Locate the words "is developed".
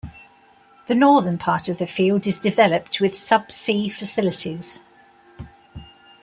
2.25-2.99